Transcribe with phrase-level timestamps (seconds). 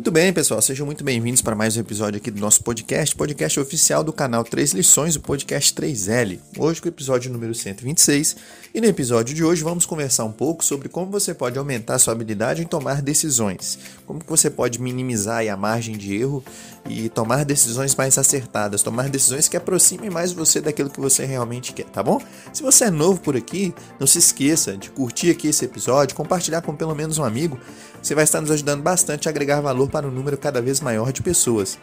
[0.00, 3.60] Muito bem, pessoal, sejam muito bem-vindos para mais um episódio aqui do nosso podcast, podcast
[3.60, 6.38] oficial do canal Três Lições, o podcast 3L.
[6.56, 8.34] Hoje com o episódio número 126,
[8.72, 12.14] e no episódio de hoje vamos conversar um pouco sobre como você pode aumentar sua
[12.14, 16.42] habilidade em tomar decisões, como você pode minimizar a margem de erro
[16.88, 21.74] e tomar decisões mais acertadas, tomar decisões que aproximem mais você daquilo que você realmente
[21.74, 22.22] quer, tá bom?
[22.54, 26.62] Se você é novo por aqui, não se esqueça de curtir aqui esse episódio, compartilhar
[26.62, 27.60] com pelo menos um amigo,
[28.02, 31.12] você vai estar nos ajudando bastante a agregar valor para um número cada vez maior
[31.12, 31.78] de pessoas.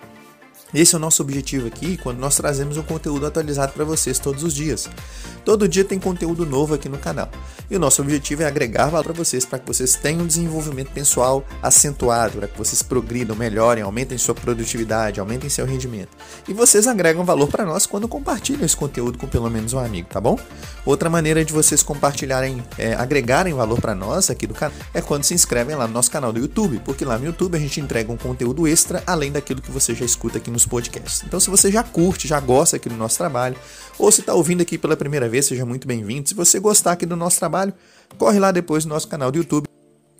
[0.73, 4.43] Esse é o nosso objetivo aqui quando nós trazemos um conteúdo atualizado para vocês todos
[4.43, 4.89] os dias.
[5.45, 7.29] Todo dia tem conteúdo novo aqui no canal.
[7.69, 10.91] E o nosso objetivo é agregar valor para vocês, para que vocês tenham um desenvolvimento
[10.91, 16.09] pessoal acentuado, para que vocês progridam, melhorem, aumentem sua produtividade, aumentem seu rendimento.
[16.49, 20.09] E vocês agregam valor para nós quando compartilham esse conteúdo com pelo menos um amigo,
[20.09, 20.37] tá bom?
[20.85, 25.23] Outra maneira de vocês compartilharem, é, agregarem valor para nós aqui do canal é quando
[25.23, 28.11] se inscrevem lá no nosso canal do YouTube, porque lá no YouTube a gente entrega
[28.11, 31.23] um conteúdo extra além daquilo que você já escuta aqui nos podcasts.
[31.25, 33.55] Então, se você já curte, já gosta aqui do nosso trabalho,
[33.97, 36.27] ou se está ouvindo aqui pela primeira vez, seja muito bem-vindo.
[36.27, 37.71] Se você gostar aqui do nosso trabalho,
[38.17, 39.67] corre lá depois no nosso canal do YouTube.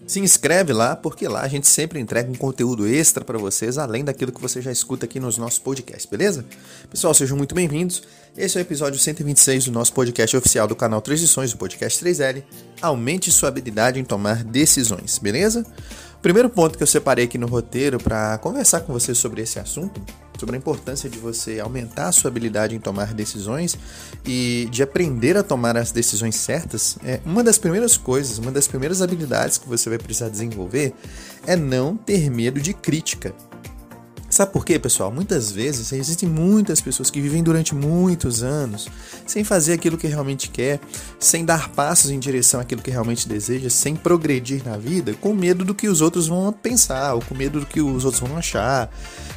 [0.06, 4.06] Se inscreve lá, porque lá a gente sempre entrega um conteúdo extra para vocês, além
[4.06, 6.46] daquilo que você já escuta aqui nos nossos podcasts, beleza?
[6.90, 8.04] Pessoal, sejam muito bem-vindos.
[8.38, 12.44] Esse é o episódio 126 do nosso podcast oficial do canal Transições, do podcast 3L.
[12.80, 15.66] Aumente sua habilidade em tomar decisões, beleza?
[16.18, 19.60] O primeiro ponto que eu separei aqui no roteiro para conversar com vocês sobre esse
[19.60, 20.02] assunto
[20.40, 23.78] sobre a importância de você aumentar a sua habilidade em tomar decisões
[24.26, 28.68] e de aprender a tomar as decisões certas, é uma das primeiras coisas, uma das
[28.68, 30.94] primeiras habilidades que você vai precisar desenvolver
[31.46, 33.34] é não ter medo de crítica.
[34.38, 35.12] Sabe por quê, pessoal?
[35.12, 38.88] Muitas vezes existem muitas pessoas que vivem durante muitos anos
[39.26, 40.80] sem fazer aquilo que realmente quer,
[41.20, 45.66] sem dar passos em direção àquilo que realmente deseja, sem progredir na vida, com medo
[45.66, 48.92] do que os outros vão pensar, ou com medo do que os outros vão achar,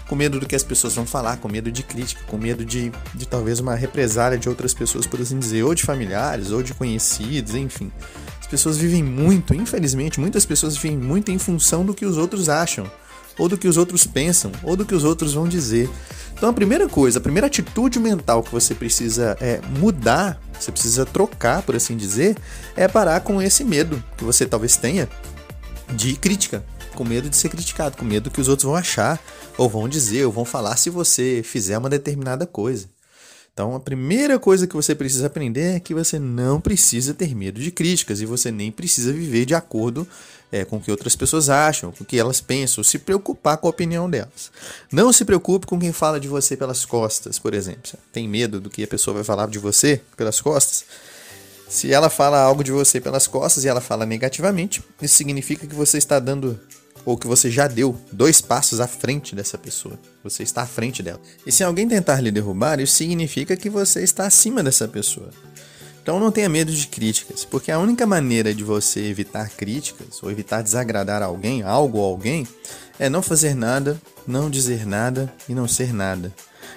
[0.06, 2.92] com medo do que as pessoas vão falar, com medo de crítica, com medo de,
[3.14, 6.74] de talvez uma represália de outras pessoas, por assim dizer, ou de familiares, ou de
[6.74, 7.90] conhecidos, enfim.
[8.38, 12.50] As pessoas vivem muito, infelizmente, muitas pessoas vivem muito em função do que os outros
[12.50, 12.86] acham
[13.40, 15.88] ou do que os outros pensam, ou do que os outros vão dizer.
[16.34, 21.06] Então a primeira coisa, a primeira atitude mental que você precisa é, mudar, você precisa
[21.06, 22.36] trocar, por assim dizer,
[22.76, 25.08] é parar com esse medo que você talvez tenha
[25.88, 26.62] de crítica,
[26.94, 29.18] com medo de ser criticado, com medo que os outros vão achar,
[29.56, 32.88] ou vão dizer, ou vão falar se você fizer uma determinada coisa.
[33.60, 37.60] Então, a primeira coisa que você precisa aprender é que você não precisa ter medo
[37.60, 40.08] de críticas e você nem precisa viver de acordo
[40.50, 43.66] é, com o que outras pessoas acham, com o que elas pensam, se preocupar com
[43.66, 44.50] a opinião delas.
[44.90, 47.82] Não se preocupe com quem fala de você pelas costas, por exemplo.
[47.84, 50.86] Você tem medo do que a pessoa vai falar de você pelas costas?
[51.68, 55.74] Se ela fala algo de você pelas costas e ela fala negativamente, isso significa que
[55.74, 56.58] você está dando
[57.04, 59.98] ou que você já deu dois passos à frente dessa pessoa.
[60.22, 61.20] Você está à frente dela.
[61.46, 65.30] E se alguém tentar lhe derrubar, isso significa que você está acima dessa pessoa.
[66.02, 70.30] Então não tenha medo de críticas, porque a única maneira de você evitar críticas ou
[70.30, 72.46] evitar desagradar alguém, algo ou alguém,
[72.98, 76.32] é não fazer nada, não dizer nada e não ser nada.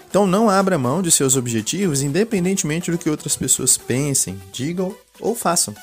[0.10, 5.34] Então não abra mão de seus objetivos, independentemente do que outras pessoas pensem, digam ou
[5.34, 5.74] façam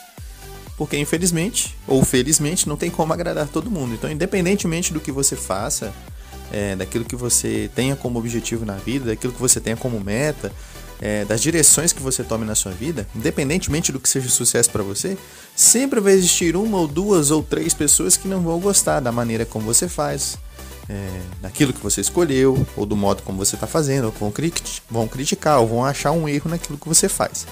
[0.80, 3.92] porque infelizmente ou felizmente não tem como agradar todo mundo.
[3.92, 5.92] Então, independentemente do que você faça,
[6.50, 10.50] é, daquilo que você tenha como objetivo na vida, daquilo que você tenha como meta,
[10.98, 14.82] é, das direções que você tome na sua vida, independentemente do que seja sucesso para
[14.82, 15.18] você,
[15.54, 19.44] sempre vai existir uma ou duas ou três pessoas que não vão gostar da maneira
[19.44, 20.38] como você faz,
[20.88, 24.82] é, daquilo que você escolheu, ou do modo como você está fazendo, ou vão, crit
[24.90, 27.46] vão criticar, ou vão achar um erro naquilo que você faz.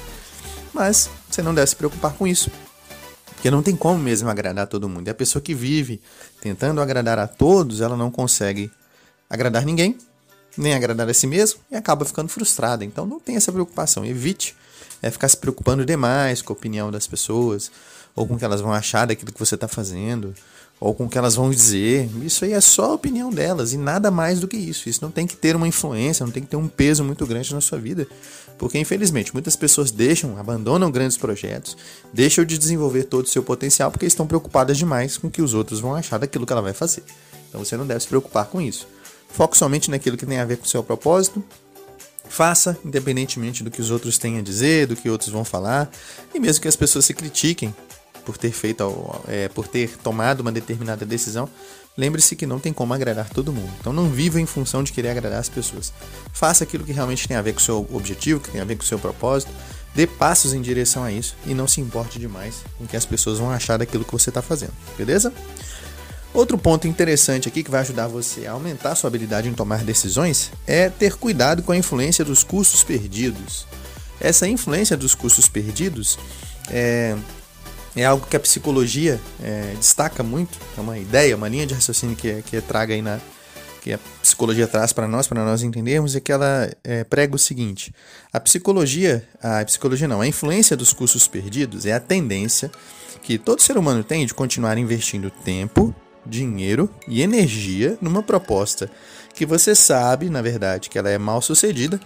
[0.73, 2.51] Mas você não deve se preocupar com isso.
[3.39, 5.07] Porque não tem como mesmo agradar todo mundo.
[5.07, 6.01] E a pessoa que vive
[6.41, 8.69] tentando agradar a todos, ela não consegue
[9.31, 9.97] agradar ninguém,
[10.57, 12.85] nem agradar a si mesmo e acaba ficando frustrada.
[12.85, 14.05] Então não tem essa preocupação.
[14.05, 14.57] Evite
[15.01, 17.71] é, ficar se preocupando demais com a opinião das pessoas,
[18.13, 20.35] ou com o que elas vão achar daquilo que você está fazendo,
[20.81, 22.09] ou com o que elas vão dizer.
[22.23, 24.89] Isso aí é só a opinião delas e nada mais do que isso.
[24.89, 27.53] Isso não tem que ter uma influência, não tem que ter um peso muito grande
[27.53, 28.07] na sua vida.
[28.57, 31.77] Porque, infelizmente, muitas pessoas deixam, abandonam grandes projetos,
[32.13, 35.55] deixam de desenvolver todo o seu potencial porque estão preocupadas demais com o que os
[35.55, 37.03] outros vão achar daquilo que ela vai fazer.
[37.49, 38.87] Então você não deve se preocupar com isso.
[39.29, 41.43] Foque somente naquilo que tem a ver com o seu propósito.
[42.29, 45.91] Faça, independentemente do que os outros têm a dizer, do que outros vão falar,
[46.35, 47.75] e mesmo que as pessoas se critiquem
[48.29, 48.85] por ter feito,
[49.27, 51.49] é, por ter tomado uma determinada decisão,
[51.97, 53.73] lembre-se que não tem como agradar todo mundo.
[53.81, 55.95] Então não viva em função de querer agradar as pessoas.
[56.31, 58.77] Faça aquilo que realmente tem a ver com o seu objetivo, que tem a ver
[58.77, 59.51] com o seu propósito.
[59.95, 63.07] Dê passos em direção a isso e não se importe demais com o que as
[63.07, 65.33] pessoas vão achar daquilo que você está fazendo, beleza?
[66.35, 69.83] Outro ponto interessante aqui que vai ajudar você a aumentar a sua habilidade em tomar
[69.85, 73.67] decisões é ter cuidado com a influência dos custos perdidos.
[74.21, 76.19] Essa influência dos custos perdidos
[76.71, 77.17] é,
[78.01, 82.17] é algo que a psicologia é, destaca muito, é uma ideia, uma linha de raciocínio
[82.17, 83.21] que, que traga aí na,
[83.81, 87.39] que a psicologia traz para nós, para nós entendermos, é que ela é, prega o
[87.39, 87.95] seguinte:
[88.33, 92.71] a psicologia, a psicologia não, a influência dos custos perdidos é a tendência
[93.23, 98.91] que todo ser humano tem de continuar investindo tempo, dinheiro e energia numa proposta
[99.35, 102.01] que você sabe, na verdade, que ela é mal sucedida,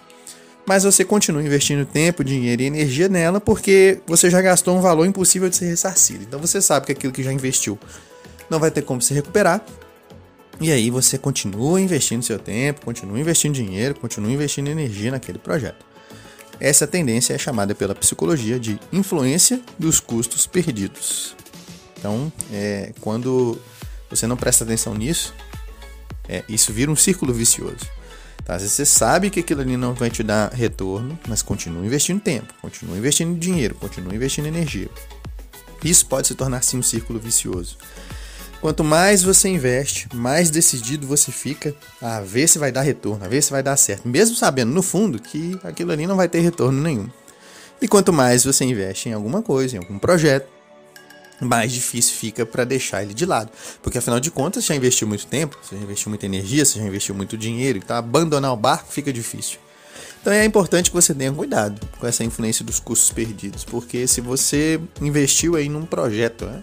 [0.67, 5.07] mas você continua investindo tempo, dinheiro e energia nela porque você já gastou um valor
[5.07, 6.23] impossível de ser ressarcido.
[6.23, 7.79] Então você sabe que aquilo que já investiu
[8.49, 9.65] não vai ter como se recuperar
[10.61, 15.85] e aí você continua investindo seu tempo, continua investindo dinheiro, continua investindo energia naquele projeto.
[16.61, 21.35] Essa tendência é chamada pela psicologia de influência dos custos perdidos.
[21.99, 23.59] Então, é, quando
[24.09, 25.35] você não presta atenção nisso,
[26.29, 27.89] é, isso vira um círculo vicioso.
[28.45, 28.55] Tá?
[28.55, 32.21] Às vezes você sabe que aquilo ali não vai te dar retorno, mas continua investindo
[32.21, 34.89] tempo, continua investindo dinheiro, continua investindo energia.
[35.85, 37.77] Isso pode se tornar sim um círculo vicioso.
[38.61, 43.29] Quanto mais você investe, mais decidido você fica a ver se vai dar retorno, a
[43.29, 46.39] ver se vai dar certo, mesmo sabendo no fundo que aquilo ali não vai ter
[46.41, 47.09] retorno nenhum.
[47.81, 50.49] E quanto mais você investe em alguma coisa, em algum projeto,
[51.43, 53.51] mais difícil fica para deixar ele de lado.
[53.83, 56.85] Porque afinal de contas, já investiu muito tempo, você já investiu muita energia, você já
[56.85, 59.59] investiu muito dinheiro, então abandonar o barco fica difícil.
[60.21, 64.21] Então é importante que você tenha cuidado com essa influência dos custos perdidos, porque se
[64.21, 66.63] você investiu aí num projeto, né?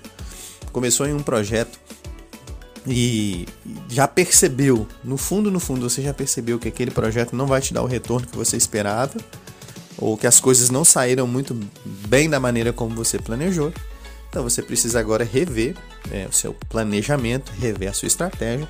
[0.72, 1.78] começou em um projeto
[2.88, 3.46] e
[3.90, 7.74] já percebeu, no fundo, no fundo, você já percebeu que aquele projeto não vai te
[7.74, 9.18] dar o retorno que você esperava,
[9.98, 11.56] ou que as coisas não saíram muito
[12.08, 13.74] bem da maneira como você planejou.
[14.30, 15.76] Então você precisa agora rever
[16.12, 18.68] é, o seu planejamento, rever a sua estratégia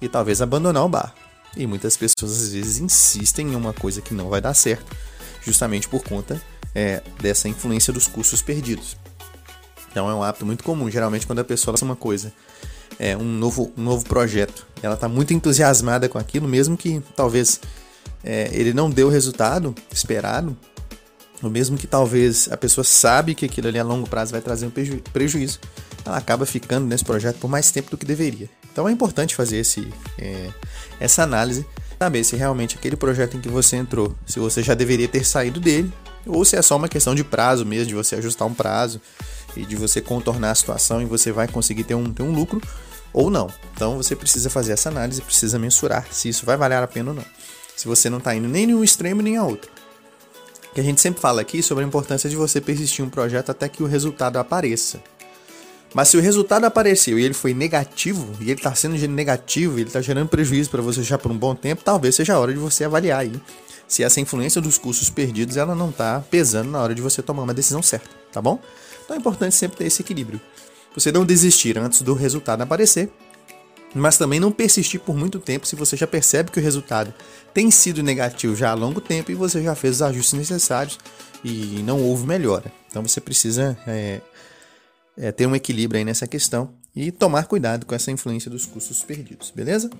[0.00, 1.14] e talvez abandonar o bar.
[1.56, 4.96] E muitas pessoas às vezes insistem em uma coisa que não vai dar certo,
[5.44, 6.40] justamente por conta
[6.74, 8.96] é, dessa influência dos custos perdidos.
[9.90, 10.90] Então é um hábito muito comum.
[10.90, 12.32] Geralmente, quando a pessoa lança uma coisa,
[12.98, 17.60] é, um, novo, um novo projeto, ela está muito entusiasmada com aquilo, mesmo que talvez
[18.24, 20.56] é, ele não dê o resultado esperado,
[21.42, 24.66] ou mesmo que talvez a pessoa sabe que aquilo ali a longo prazo vai trazer
[24.66, 25.58] um preju prejuízo,
[26.04, 28.48] ela acaba ficando nesse projeto por mais tempo do que deveria.
[28.72, 29.86] Então é importante fazer esse,
[30.18, 30.50] é,
[30.98, 31.66] essa análise,
[31.98, 35.60] saber se realmente aquele projeto em que você entrou, se você já deveria ter saído
[35.60, 35.92] dele,
[36.26, 39.00] ou se é só uma questão de prazo mesmo, de você ajustar um prazo,
[39.56, 42.60] e de você contornar a situação e você vai conseguir ter um, ter um lucro
[43.12, 43.50] ou não.
[43.74, 47.16] Então você precisa fazer essa análise, precisa mensurar se isso vai valer a pena ou
[47.16, 47.24] não.
[47.76, 49.70] Se você não está indo nem em um extremo nem a outro.
[50.74, 53.68] Que a gente sempre fala aqui sobre a importância de você persistir um projeto até
[53.68, 55.02] que o resultado apareça.
[55.94, 59.88] Mas se o resultado apareceu e ele foi negativo, e ele está sendo negativo, ele
[59.88, 62.58] está gerando prejuízo para você já por um bom tempo, talvez seja a hora de
[62.58, 63.32] você avaliar aí
[63.92, 67.42] se essa influência dos custos perdidos ela não está pesando na hora de você tomar
[67.42, 68.58] uma decisão certa, tá bom?
[69.04, 70.40] Então é importante sempre ter esse equilíbrio.
[70.94, 73.12] Você não desistir antes do resultado aparecer,
[73.94, 77.12] mas também não persistir por muito tempo se você já percebe que o resultado
[77.52, 80.98] tem sido negativo já há longo tempo e você já fez os ajustes necessários
[81.44, 82.72] e não houve melhora.
[82.88, 84.20] Então você precisa é,
[85.16, 89.02] é, ter um equilíbrio aí nessa questão e tomar cuidado com essa influência dos custos
[89.02, 89.90] perdidos, beleza?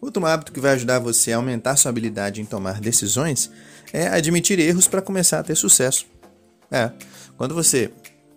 [0.00, 3.50] Outro hábito que vai ajudar você a aumentar sua habilidade em tomar decisões
[3.92, 6.06] é admitir erros para começar a ter sucesso.
[6.70, 6.90] É,
[7.36, 7.90] quando você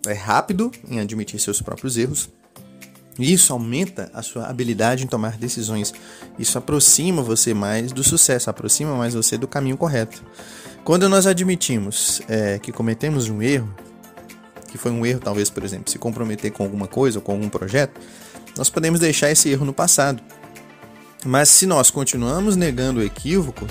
[0.06, 2.28] é rápido em admitir seus próprios erros,
[3.18, 5.94] isso aumenta a sua habilidade em tomar decisões.
[6.38, 10.22] Isso aproxima você mais do sucesso, aproxima mais você do caminho correto.
[10.84, 13.72] Quando nós admitimos é, que cometemos um erro,
[14.68, 17.48] que foi um erro, talvez, por exemplo, se comprometer com alguma coisa ou com algum
[17.48, 18.00] projeto,
[18.56, 20.20] nós podemos deixar esse erro no passado.
[21.24, 23.66] Mas se nós continuamos negando o equívoco,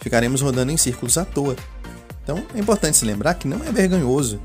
[0.00, 1.56] ficaremos rodando em círculos à toa.
[2.22, 4.40] Então é importante se lembrar que não é vergonhoso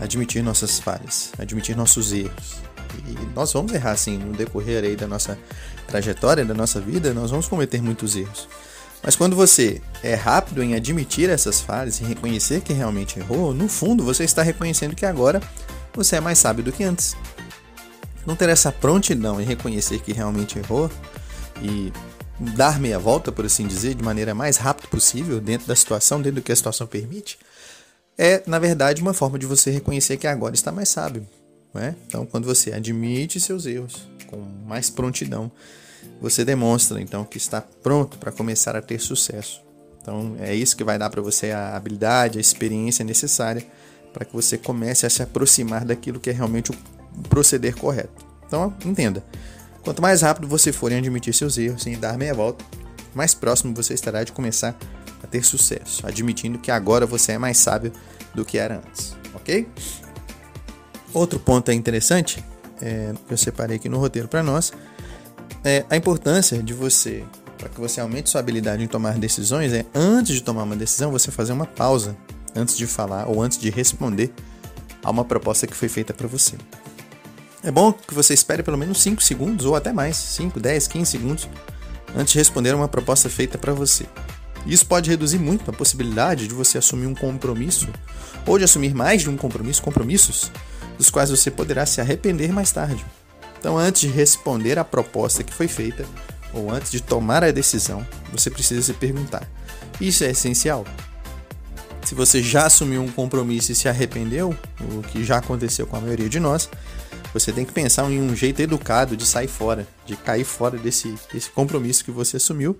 [0.00, 2.69] admitir nossas falhas, admitir nossos erros.
[2.98, 5.38] E nós vamos errar sim no decorrer aí da nossa
[5.86, 8.48] trajetória, da nossa vida, nós vamos cometer muitos erros.
[9.02, 13.68] Mas quando você é rápido em admitir essas falhas e reconhecer que realmente errou, no
[13.68, 15.40] fundo você está reconhecendo que agora
[15.94, 17.16] você é mais sábio do que antes.
[18.26, 20.90] Não ter essa prontidão em reconhecer que realmente errou
[21.62, 21.92] e
[22.38, 26.40] dar meia volta, por assim dizer, de maneira mais rápida possível, dentro da situação, dentro
[26.40, 27.38] do que a situação permite,
[28.16, 31.26] é, na verdade, uma forma de você reconhecer que agora está mais sábio.
[31.72, 31.94] Né?
[32.06, 35.50] Então, quando você admite seus erros com mais prontidão,
[36.20, 39.62] você demonstra então que está pronto para começar a ter sucesso.
[40.00, 43.64] Então, é isso que vai dar para você a habilidade, a experiência necessária
[44.12, 46.74] para que você comece a se aproximar daquilo que é realmente o
[47.28, 48.26] proceder correto.
[48.46, 49.24] Então, entenda.
[49.82, 52.64] Quanto mais rápido você for em admitir seus erros sem dar meia volta,
[53.14, 54.76] mais próximo você estará de começar
[55.22, 57.92] a ter sucesso, admitindo que agora você é mais sábio
[58.34, 59.68] do que era antes, ok?
[61.12, 62.44] Outro ponto interessante
[62.80, 64.72] é, que eu separei aqui no roteiro para nós
[65.64, 67.24] é a importância de você,
[67.58, 71.10] para que você aumente sua habilidade em tomar decisões, é antes de tomar uma decisão
[71.10, 72.16] você fazer uma pausa
[72.54, 74.32] antes de falar ou antes de responder
[75.02, 76.56] a uma proposta que foi feita para você.
[77.62, 81.10] É bom que você espere pelo menos 5 segundos ou até mais, 5, 10, 15
[81.10, 81.48] segundos
[82.16, 84.06] antes de responder a uma proposta feita para você.
[84.66, 87.88] Isso pode reduzir muito a possibilidade de você assumir um compromisso
[88.46, 90.50] ou de assumir mais de um compromisso, compromissos
[91.00, 93.02] dos quais você poderá se arrepender mais tarde.
[93.58, 96.04] Então, antes de responder à proposta que foi feita
[96.52, 99.48] ou antes de tomar a decisão, você precisa se perguntar:
[99.98, 100.84] isso é essencial?
[102.04, 104.54] Se você já assumiu um compromisso e se arrependeu,
[104.94, 106.68] o que já aconteceu com a maioria de nós,
[107.32, 111.14] você tem que pensar em um jeito educado de sair fora, de cair fora desse,
[111.32, 112.78] desse compromisso que você assumiu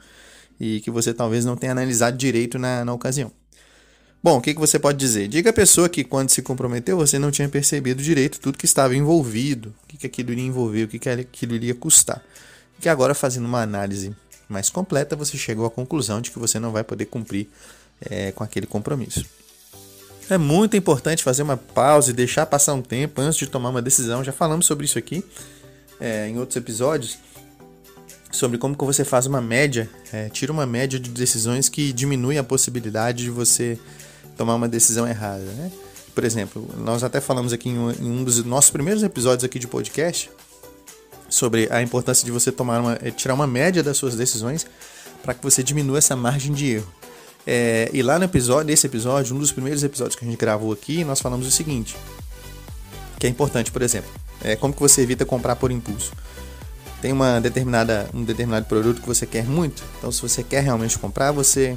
[0.58, 3.32] e que você talvez não tenha analisado direito na, na ocasião.
[4.22, 5.28] Bom, o que, que você pode dizer?
[5.28, 8.94] Diga à pessoa que quando se comprometeu você não tinha percebido direito tudo que estava
[8.94, 12.22] envolvido, o que, que aquilo iria envolver, o que, que aquilo iria custar.
[12.78, 14.14] E que agora, fazendo uma análise
[14.46, 17.48] mais completa, você chegou à conclusão de que você não vai poder cumprir
[18.10, 19.24] é, com aquele compromisso.
[20.28, 23.82] É muito importante fazer uma pausa e deixar passar um tempo antes de tomar uma
[23.82, 24.22] decisão.
[24.22, 25.24] Já falamos sobre isso aqui
[25.98, 27.18] é, em outros episódios
[28.30, 32.38] sobre como que você faz uma média, é, tira uma média de decisões que diminui
[32.38, 33.78] a possibilidade de você
[34.40, 35.70] tomar uma decisão errada, né?
[36.14, 40.30] Por exemplo, nós até falamos aqui em um, dos nossos primeiros episódios aqui de podcast
[41.28, 44.66] sobre a importância de você tomar uma, é, tirar uma média das suas decisões
[45.22, 46.90] para que você diminua essa margem de erro.
[47.46, 50.72] É, e lá no episódio, nesse episódio, um dos primeiros episódios que a gente gravou
[50.72, 51.94] aqui, nós falamos o seguinte,
[53.18, 54.10] que é importante, por exemplo,
[54.42, 56.12] é como que você evita comprar por impulso
[57.00, 60.98] tem uma determinada, um determinado produto que você quer muito, então se você quer realmente
[60.98, 61.74] comprar, você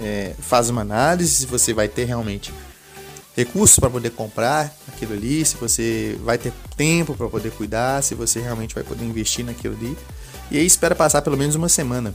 [0.00, 2.52] é, faz uma análise se você vai ter realmente
[3.36, 8.14] recursos para poder comprar aquilo ali, se você vai ter tempo para poder cuidar, se
[8.14, 9.96] você realmente vai poder investir naquilo ali.
[10.50, 12.14] E aí espera passar pelo menos uma semana.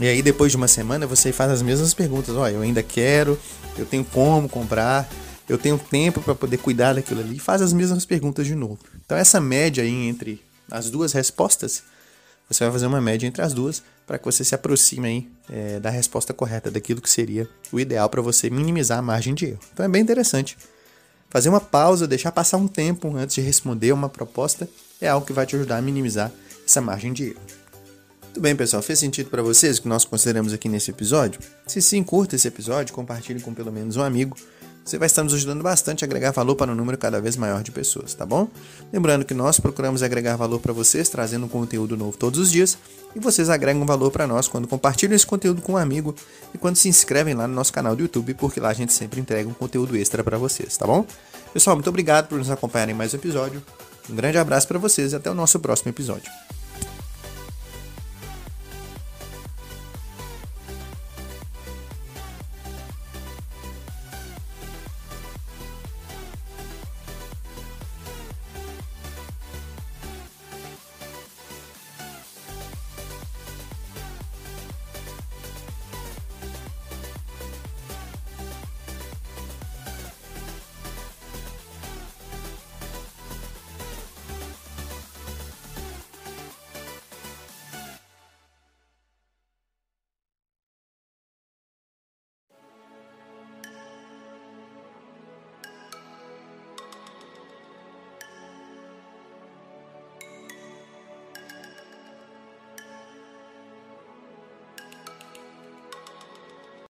[0.00, 3.38] E aí depois de uma semana você faz as mesmas perguntas, olha, eu ainda quero,
[3.76, 5.08] eu tenho como comprar,
[5.48, 8.78] eu tenho tempo para poder cuidar daquilo ali, faz as mesmas perguntas de novo.
[9.04, 11.82] Então essa média aí entre as duas respostas,
[12.48, 15.80] você vai fazer uma média entre as duas para que você se aproxime aí, é,
[15.80, 19.60] da resposta correta, daquilo que seria o ideal para você minimizar a margem de erro.
[19.72, 20.56] Então é bem interessante.
[21.30, 24.68] Fazer uma pausa, deixar passar um tempo antes de responder uma proposta
[25.00, 26.30] é algo que vai te ajudar a minimizar
[26.64, 27.40] essa margem de erro.
[28.32, 28.82] Tudo bem, pessoal?
[28.82, 31.40] Fez sentido para vocês o que nós consideramos aqui nesse episódio?
[31.66, 34.36] Se sim, curta esse episódio, compartilhe com pelo menos um amigo
[34.84, 37.62] você vai estar nos ajudando bastante a agregar valor para um número cada vez maior
[37.62, 38.48] de pessoas, tá bom?
[38.92, 42.76] Lembrando que nós procuramos agregar valor para vocês, trazendo um conteúdo novo todos os dias,
[43.16, 46.14] e vocês agregam valor para nós quando compartilham esse conteúdo com um amigo
[46.52, 49.20] e quando se inscrevem lá no nosso canal do YouTube, porque lá a gente sempre
[49.20, 51.06] entrega um conteúdo extra para vocês, tá bom?
[51.52, 53.62] Pessoal, muito obrigado por nos acompanharem em mais um episódio.
[54.10, 56.30] Um grande abraço para vocês e até o nosso próximo episódio.